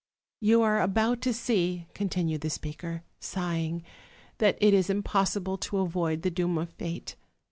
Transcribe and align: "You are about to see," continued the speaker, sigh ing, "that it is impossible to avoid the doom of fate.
"You 0.39 0.63
are 0.63 0.81
about 0.81 1.21
to 1.21 1.31
see," 1.31 1.85
continued 1.93 2.41
the 2.41 2.49
speaker, 2.49 3.03
sigh 3.19 3.59
ing, 3.59 3.83
"that 4.39 4.57
it 4.59 4.73
is 4.73 4.89
impossible 4.89 5.59
to 5.59 5.77
avoid 5.77 6.23
the 6.23 6.31
doom 6.31 6.57
of 6.57 6.71
fate. 6.71 7.15